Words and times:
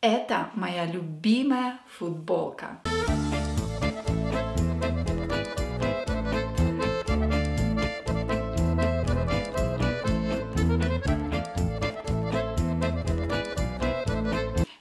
Это 0.00 0.50
моя 0.54 0.86
любимая 0.86 1.80
футболка. 1.88 2.80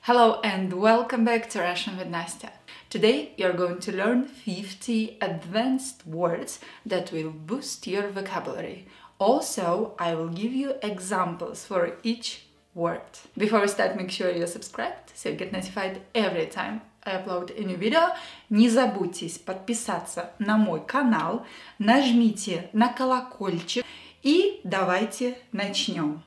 Hello 0.04 0.40
and 0.44 0.72
welcome 0.74 1.26
back 1.26 1.50
to 1.50 1.62
Russian 1.62 1.98
with 1.98 2.12
Nastya. 2.12 2.52
Today 2.92 3.34
you're 3.38 3.54
going 3.54 3.80
to 3.80 3.92
learn 3.92 4.26
50 4.26 5.18
advanced 5.20 6.06
words 6.06 6.60
that 6.86 7.12
will 7.12 7.32
boost 7.32 7.88
your 7.88 8.10
vocabulary. 8.10 8.86
Also, 9.18 9.96
I 9.98 10.14
will 10.14 10.30
give 10.30 10.54
you 10.54 10.76
examples 10.84 11.66
for 11.66 11.98
each 12.04 12.44
word. 12.78 13.02
Before 13.36 13.62
we 13.62 13.68
start, 13.68 13.98
make 13.98 14.12
sure 14.12 14.32
you're 14.32 14.48
subscribed 14.48 15.12
so 15.16 15.30
you 15.30 15.36
get 15.36 15.52
notified 15.52 16.02
every 16.14 16.46
time 16.46 16.82
I 17.04 17.18
upload 17.18 17.58
a 17.58 17.66
new 17.66 17.76
video. 17.76 18.14
Не 18.50 18.70
забудьте 18.70 19.28
подписаться 19.44 20.32
на 20.40 20.58
мой 20.58 20.86
канал, 20.86 21.46
нажмите 21.80 22.70
на 22.74 22.94
колокольчик 22.94 23.84
и 24.22 24.62
давайте 24.64 25.40
начнем. 25.52 26.22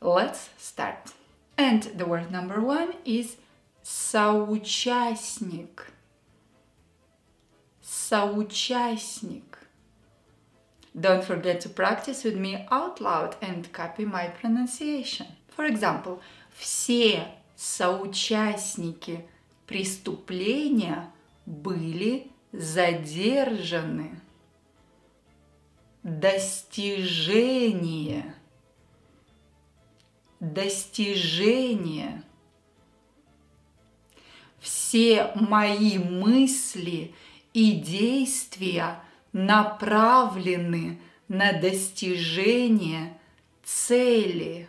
Let's 0.00 0.50
start. 0.58 1.14
And 1.56 1.82
the 1.96 2.06
word 2.06 2.30
number 2.30 2.60
one 2.60 2.94
is 3.04 3.36
соучастник. 3.82 5.86
Соучастник. 7.82 9.58
Don't 10.94 11.24
forget 11.24 11.62
to 11.62 11.70
practice 11.70 12.24
with 12.24 12.36
me 12.36 12.66
out 12.70 13.00
loud 13.00 13.36
and 13.40 13.72
copy 13.72 14.04
my 14.04 14.28
pronunciation. 14.28 15.26
For 15.56 15.68
example, 15.68 16.20
все 16.54 17.26
соучастники 17.56 19.26
преступления 19.66 21.12
были 21.46 22.30
задержаны. 22.52 24.20
Достижение. 26.02 27.54
Достижение. 30.40 32.24
Все 34.58 35.32
мои 35.34 35.98
мысли 35.98 37.14
и 37.52 37.72
действия 37.72 39.00
направлены 39.32 41.00
на 41.28 41.52
достижение 41.52 43.18
цели 43.64 44.68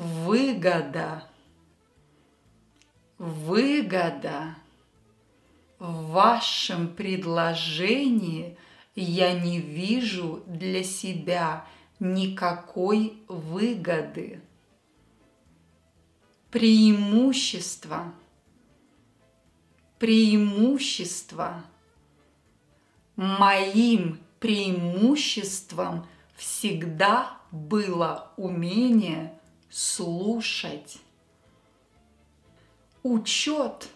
выгода, 0.00 1.24
выгода. 3.18 4.56
В 5.78 6.08
вашем 6.08 6.94
предложении 6.94 8.56
я 8.94 9.38
не 9.38 9.60
вижу 9.60 10.42
для 10.46 10.82
себя 10.82 11.66
никакой 11.98 13.22
выгоды. 13.28 14.40
Преимущество. 16.50 18.14
Преимущество. 19.98 21.62
Моим 23.16 24.18
преимуществом 24.38 26.06
всегда 26.36 27.38
было 27.50 28.32
умение 28.38 29.39
слушать. 29.70 30.98
Учет. 33.02 33.88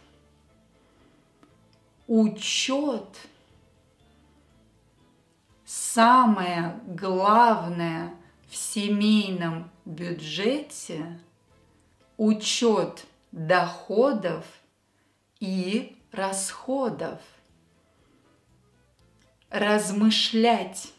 Учет. 2.07 3.19
Самое 5.67 6.81
главное 6.87 8.15
в 8.49 8.57
семейном 8.57 9.71
бюджете– 9.85 11.21
учет 12.17 13.07
доходов 13.33 14.45
и 15.41 15.97
расходов. 16.13 17.21
Размышлять. 19.51 20.93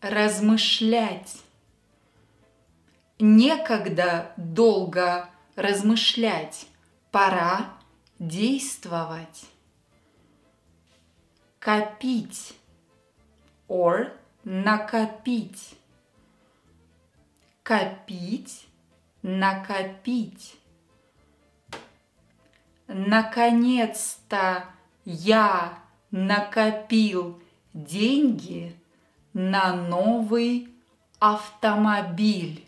Размышлять 0.00 1.42
некогда 3.18 4.32
долго 4.36 5.28
размышлять, 5.56 6.66
пора 7.10 7.70
действовать. 8.18 9.46
Копить 11.58 12.54
or 13.68 14.12
накопить. 14.44 15.76
Копить, 17.62 18.66
накопить. 19.22 20.56
Наконец-то 22.88 24.64
я 25.04 25.78
накопил 26.10 27.40
деньги 27.72 28.76
на 29.32 29.74
новый 29.74 30.68
автомобиль 31.18 32.66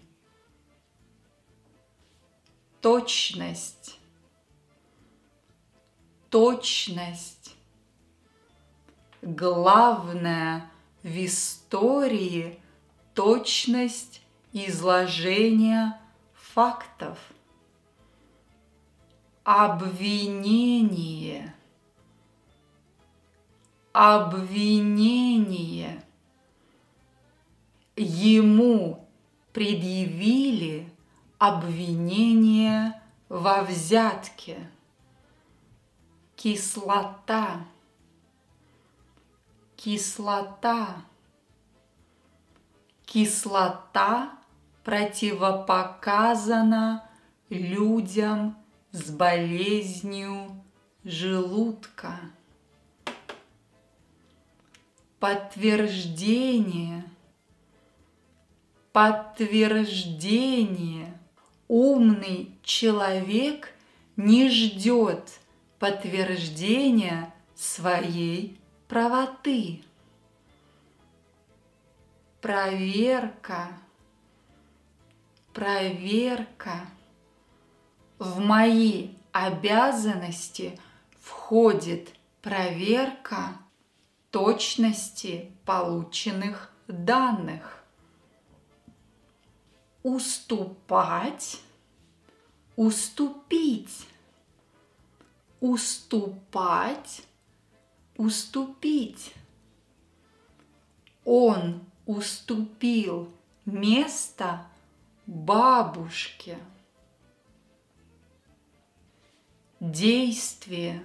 точность, 2.84 3.99
точность. 6.28 7.56
Главное 9.22 10.71
в 11.03 11.25
истории 11.25 12.61
точность 13.15 14.21
изложения 14.53 15.99
фактов. 16.34 17.19
Обвинение. 19.44 19.94
Обвинение. 23.94 25.25
Ему 27.97 29.09
предъявили 29.55 30.94
обвинение 31.39 33.00
во 33.28 33.62
взятке, 33.62 34.71
кислота, 36.37 37.65
кислота, 39.77 41.03
кислота 43.05 44.33
противопоказана 44.84 47.09
людям 47.49 48.56
с 48.93 49.11
болезнью 49.11 50.62
желудка. 51.05 52.21
Подтверждение, 55.19 57.05
подтверждение– 58.93 61.14
умный 61.69 62.57
человек 62.63 63.73
не 64.17 64.49
ждет 64.49 65.41
подтверждения 65.79 67.33
своей 67.55 68.59
правоты. 68.89 69.83
Проверка, 72.41 73.69
проверка. 75.53 76.81
В 78.19 78.38
мои 78.38 79.11
обязанности 79.33 80.79
входит 81.21 82.11
проверка 82.43 83.56
точности 84.31 85.53
полученных 85.65 86.73
данных 86.87 87.84
уступать, 90.05 91.62
уступить, 92.77 94.06
уступать, 95.61 97.23
уступить. 98.19 99.33
Он 101.25 101.83
уступил 102.05 103.33
место 103.65 104.67
бабушке. 105.27 106.59
Действие, 109.81 111.03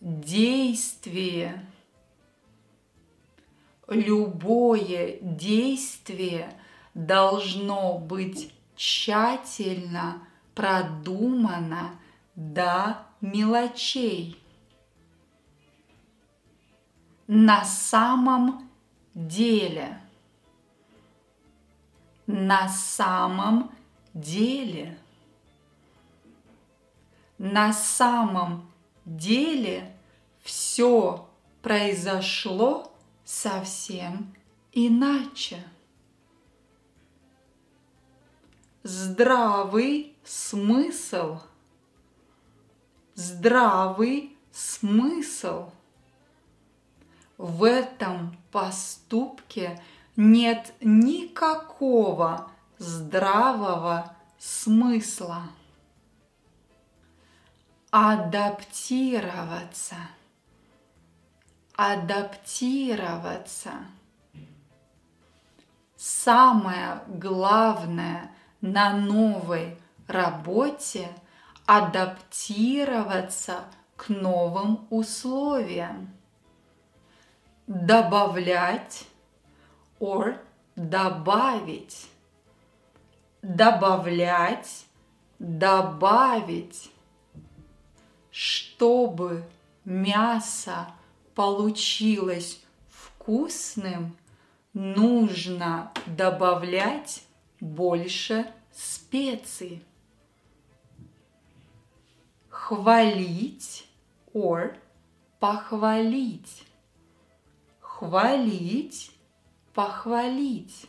действие, 0.00 1.66
любое 3.88 5.18
действие– 5.20 6.56
должно 6.94 7.98
быть 7.98 8.52
тщательно 8.76 10.26
продумано 10.54 11.98
до 12.34 12.98
мелочей. 13.20 14.38
На 17.26 17.64
самом 17.64 18.70
деле. 19.14 20.00
На 22.26 22.68
самом 22.68 23.70
деле. 24.14 24.98
На 27.38 27.72
самом 27.72 28.70
деле 29.04 29.96
все 30.42 31.28
произошло 31.62 32.92
совсем 33.24 34.34
иначе. 34.72 35.62
Здравый 38.84 40.16
смысл. 40.24 41.38
Здравый 43.14 44.36
смысл. 44.50 45.70
В 47.38 47.62
этом 47.62 48.36
поступке 48.50 49.80
нет 50.16 50.74
никакого 50.80 52.50
здравого 52.78 54.16
смысла. 54.36 55.42
Адаптироваться. 57.92 59.94
Адаптироваться. 61.76 63.74
Самое 65.96 67.00
главное 67.06 68.34
на 68.62 68.96
новой 68.96 69.76
работе– 70.08 71.08
адаптироваться 71.66 73.64
к 73.96 74.08
новым 74.08 74.86
условиям. 74.90 76.12
Добавлять 77.66 79.06
or 80.00 80.36
добавить. 80.76 82.08
Добавлять, 83.40 84.86
добавить. 85.38 86.90
Чтобы 88.30 89.44
мясо 89.84 90.88
получилось 91.34 92.62
вкусным, 92.88 94.16
нужно 94.72 95.92
добавлять 96.06 97.24
больше 97.62 98.52
специй. 98.72 99.84
Хвалить 102.48 103.86
or 104.34 104.76
похвалить. 105.38 106.64
Хвалить, 107.78 109.12
похвалить. 109.74 110.86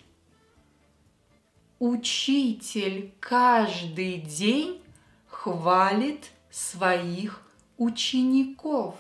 Учитель 1.78 3.14
каждый 3.20 4.18
день 4.18 4.82
хвалит 5.28 6.32
своих 6.50 7.48
учеников. 7.78 8.96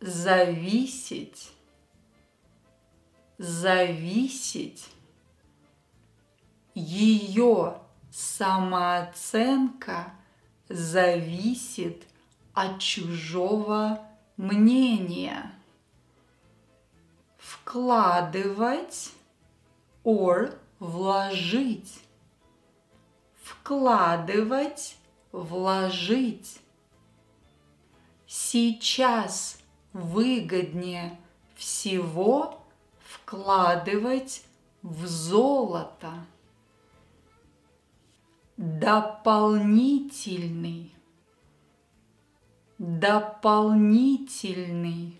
Зависеть, 0.00 1.50
зависеть. 3.36 4.88
Ее 6.74 7.78
самооценка 8.12 10.12
зависит 10.68 12.04
от 12.54 12.80
чужого 12.80 14.00
мнения. 14.36 15.52
Вкладывать 17.38 19.12
or 20.04 20.56
вложить. 20.78 22.00
Вкладывать, 23.42 24.96
вложить. 25.32 26.60
Сейчас 28.26 29.58
выгоднее 29.92 31.18
всего 31.56 32.60
вкладывать 33.00 34.42
в 34.82 35.06
золото. 35.06 36.12
Дополнительный. 38.60 40.92
Дополнительный. 42.76 45.18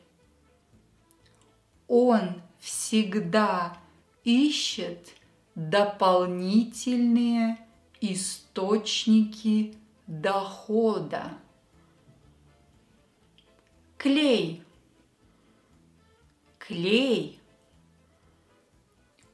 Он 1.88 2.42
всегда 2.58 3.78
ищет 4.24 5.14
дополнительные 5.54 7.56
источники 8.02 9.74
дохода. 10.06 11.32
Клей. 13.96 14.62
Клей. 16.58 17.40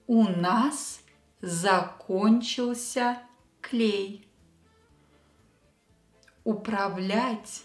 У 0.07 0.29
нас 0.29 1.01
закончился 1.41 3.21
клей. 3.69 4.27
Управлять. 6.45 7.65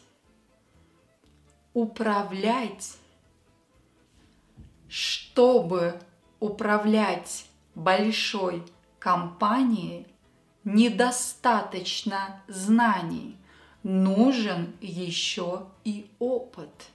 Управлять. 1.73 2.97
Чтобы 4.87 5.99
управлять 6.39 7.45
большой 7.75 8.63
компанией, 8.99 10.07
недостаточно 10.63 12.41
знаний, 12.47 13.37
нужен 13.83 14.75
еще 14.81 15.67
и 15.85 16.09
опыт. 16.19 16.89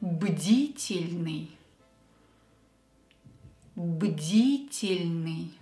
Бдительный. 0.00 1.50
Бдительный. 3.76 5.52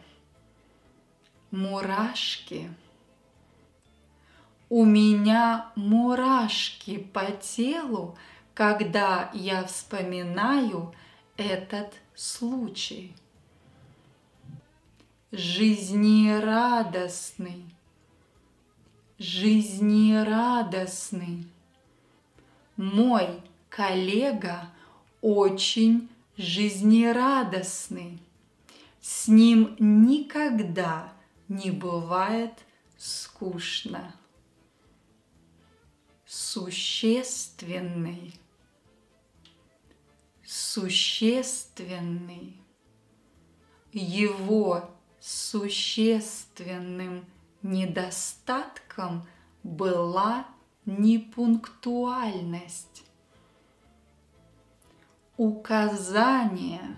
мурашки. 1.51 2.69
У 4.75 4.85
меня 4.85 5.71
мурашки 5.75 6.97
по 6.97 7.31
телу, 7.33 8.17
когда 8.55 9.29
я 9.31 9.63
вспоминаю 9.65 10.95
этот 11.37 11.93
случай. 12.15 13.15
Жизнерадостный, 15.31 17.65
жизнерадостный. 19.19 21.47
Мой 22.75 23.43
коллега 23.69 24.71
очень 25.21 26.09
жизнерадостный. 26.35 28.19
С 29.01 29.27
ним 29.27 29.75
никогда 29.77 31.13
не 31.47 31.69
бывает 31.69 32.53
скучно. 32.97 34.15
Существенный, 36.33 38.33
существенный. 40.43 42.57
Его 43.91 44.89
существенным 45.19 47.25
недостатком 47.61 49.27
была 49.61 50.47
непунктуальность. 50.85 53.03
Указание, 55.37 56.95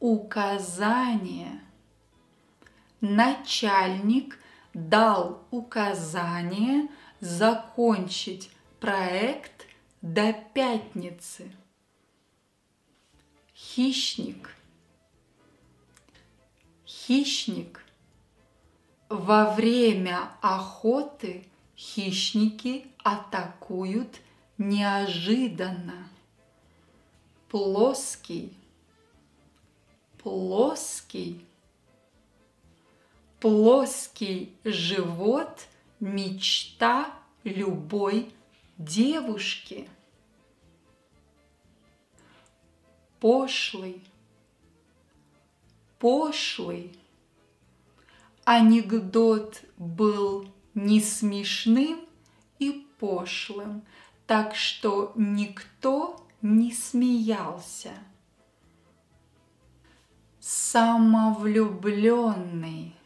указание. 0.00 1.60
Начальник 3.00 4.36
дал 4.74 5.46
указание 5.52 6.88
закончить 7.22 8.50
проект 8.80 9.68
до 10.02 10.32
пятницы. 10.32 11.52
Хищник. 13.54 14.50
Хищник. 16.84 17.84
Во 19.08 19.54
время 19.54 20.32
охоты 20.40 21.46
хищники 21.76 22.88
атакуют 23.04 24.20
неожиданно. 24.58 26.08
Плоский. 27.48 28.52
Плоский. 30.18 31.46
Плоский 33.38 34.56
живот– 34.64 35.68
мечта 36.02 37.10
любой 37.44 38.34
девушки. 38.76 39.88
Пошлый. 43.20 44.02
Пошлый. 46.00 46.98
Анекдот 48.44 49.62
был 49.78 50.48
не 50.74 51.00
смешным 51.00 52.00
и 52.58 52.84
пошлым, 52.98 53.84
так 54.26 54.56
что 54.56 55.12
никто 55.14 56.26
не 56.40 56.72
смеялся. 56.72 57.92
Самовлюбленный, 60.40 62.96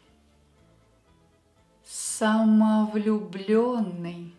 самовлюбленный. 2.17 4.33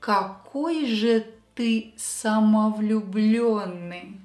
Какой 0.00 0.86
же 0.86 1.30
ты 1.54 1.92
самовлюбленный? 1.96 4.18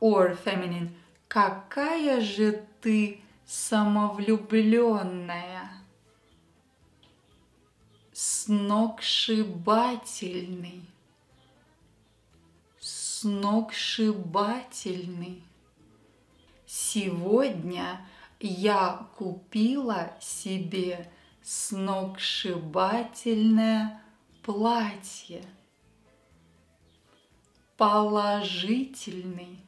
Or 0.00 0.36
feminine, 0.44 0.90
какая 1.28 2.20
же 2.20 2.66
ты 2.80 3.20
самовлюбленная, 3.46 5.70
сногсшибательный, 8.12 10.82
сногсшибательный. 12.80 15.44
Сегодня 16.66 18.00
я 18.40 19.06
купила 19.16 20.12
себе 20.20 21.12
сногсшибательное 21.42 24.02
платье. 24.42 25.44
Положительный 27.76 29.60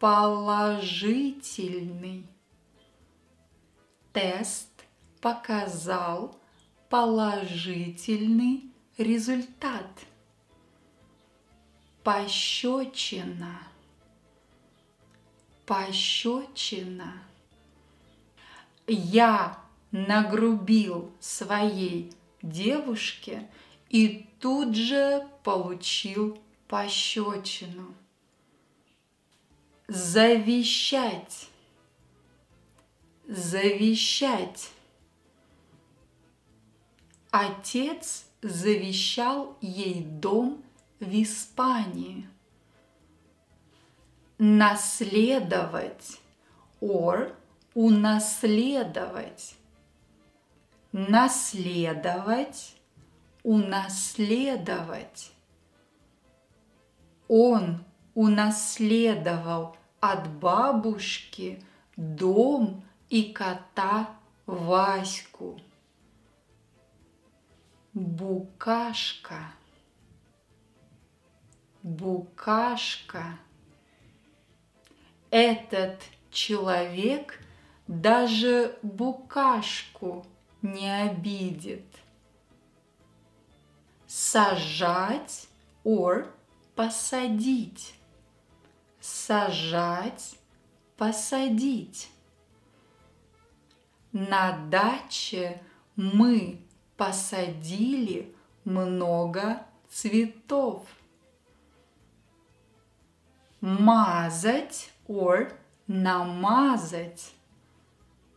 положительный. 0.00 2.26
Тест 4.12 4.84
показал 5.20 6.36
положительный 6.88 8.72
результат. 8.96 9.86
Пощечина. 12.02 13.69
Пощечина. 15.70 17.22
Я 18.88 19.56
нагрубил 19.92 21.12
своей 21.20 22.12
девушке 22.42 23.48
и 23.88 24.26
тут 24.40 24.74
же 24.74 25.28
получил 25.44 26.42
пощечину 26.66 27.94
завещать, 29.86 31.48
завещать. 33.28 34.72
Отец 37.30 38.24
завещал 38.42 39.56
ей 39.60 40.02
дом 40.02 40.64
в 40.98 41.22
Испании. 41.22 42.26
Наследовать 44.42 46.18
or 46.80 47.36
унаследовать. 47.74 49.54
Наследовать, 50.92 52.74
унаследовать. 53.42 55.32
Он 57.28 57.84
унаследовал 58.14 59.76
от 60.00 60.26
бабушки 60.38 61.62
дом 61.98 62.82
и 63.10 63.34
кота 63.34 64.08
Ваську. 64.46 65.60
Букашка. 67.92 69.52
Букашка. 71.82 73.38
Этот 75.30 76.00
человек 76.30 77.40
даже 77.86 78.78
букашку 78.82 80.26
не 80.62 80.90
обидит. 81.02 81.84
Сажать 84.06 85.46
or 85.84 86.26
посадить 86.74 87.94
сажать, 89.00 90.36
посадить. 90.96 92.10
На 94.12 94.52
даче 94.68 95.62
мы 95.96 96.60
посадили 96.96 98.34
много 98.64 99.64
цветов. 99.88 100.86
Мазать 103.60 104.90
or 105.10 105.52
намазать. 105.88 107.32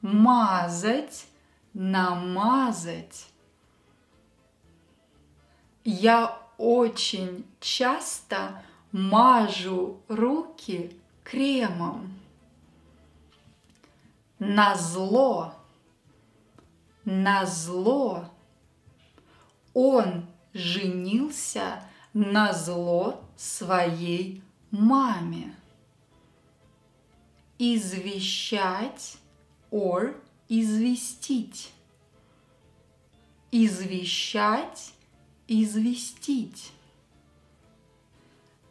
Мазать, 0.01 1.27
намазать. 1.73 3.27
Я 5.83 6.39
очень 6.57 7.45
часто 7.59 8.63
мажу 8.91 10.01
руки 10.07 10.99
кремом. 11.23 12.11
На 14.39 14.75
зло, 14.75 15.53
на 17.05 17.45
зло. 17.45 18.25
Он 19.73 20.25
женился 20.53 21.83
на 22.13 22.51
зло 22.51 23.23
своей 23.37 24.43
маме. 24.71 25.55
Извещать 27.65 29.17
or 29.71 30.15
известить. 30.49 31.71
Извещать, 33.51 34.93
известить 35.47 36.73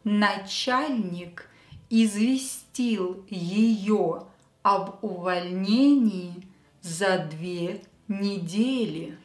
начальник 0.03 1.49
известил 1.89 3.25
ее 3.29 4.25
об 4.61 5.03
увольнении 5.03 6.47
за 6.81 7.19
две 7.19 7.83
недели. 8.07 9.17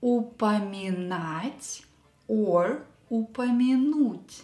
Упоминать 0.00 1.82
or 2.28 2.84
упомянуть. 3.08 4.42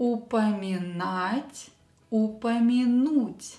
Упоминать, 0.00 1.68
упомянуть. 2.08 3.58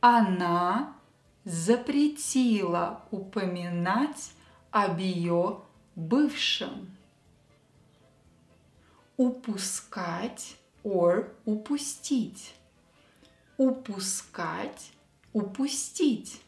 Она 0.00 0.96
запретила 1.44 3.02
упоминать 3.10 4.32
об 4.70 4.98
ее 4.98 5.60
бывшем. 5.96 6.96
Упускать 9.18 10.56
or 10.82 11.30
упустить. 11.44 12.54
Упускать, 13.58 14.92
упустить. 15.34 16.40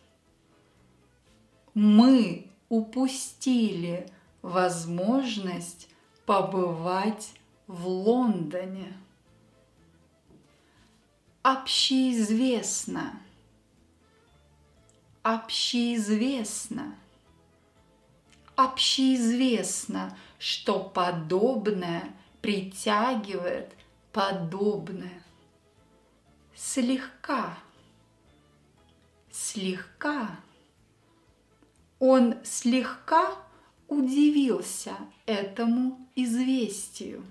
Мы 1.75 2.51
упустили 2.71 4.11
возможность 4.41 5.91
побывать 6.25 7.35
в 7.69 7.87
Лондоне. 7.87 8.95
Общеизвестно. 11.43 13.21
Общеизвестно. 15.23 16.97
Общеизвестно, 18.57 20.17
что 20.39 20.81
подобное 20.81 22.11
притягивает 22.41 23.73
подобное. 24.13 25.23
Слегка. 26.57 27.59
Слегка. 29.31 30.41
Он 31.99 32.43
слегка 32.45 33.37
удивился 33.89 34.97
этому 35.27 36.09
известию. 36.17 37.25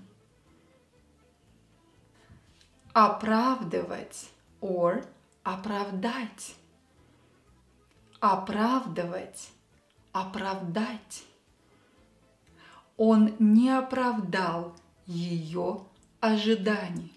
Оправдывать 3.00 4.28
or 4.60 5.06
оправдать. 5.44 6.56
Оправдывать, 8.18 9.50
оправдать. 10.12 11.22
Он 12.96 13.36
не 13.38 13.70
оправдал 13.70 14.74
ее 15.06 15.84
ожиданий. 16.18 17.12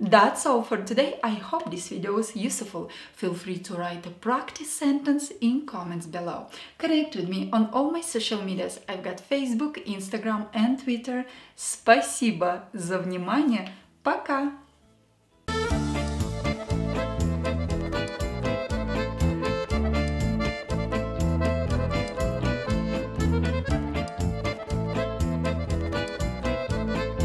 That's 0.00 0.44
all 0.44 0.64
for 0.64 0.84
today. 0.84 1.20
I 1.22 1.36
hope 1.36 1.70
this 1.70 1.90
video 1.90 2.14
was 2.14 2.34
useful. 2.34 2.90
Feel 3.14 3.34
free 3.34 3.60
to 3.60 3.74
write 3.76 4.04
a 4.04 4.10
practice 4.10 4.72
sentence 4.72 5.30
in 5.40 5.64
comments 5.64 6.06
below. 6.06 6.48
Connect 6.78 7.14
with 7.14 7.28
me 7.28 7.48
on 7.52 7.70
all 7.72 7.92
my 7.92 8.00
social 8.00 8.42
medias. 8.42 8.80
I've 8.88 9.04
got 9.04 9.22
Facebook, 9.30 9.76
Instagram 9.86 10.48
and 10.52 10.82
Twitter. 10.82 11.24
Спасибо 11.54 12.64
за 12.72 12.98
внимание. 12.98 13.72
Пока! 14.04 14.63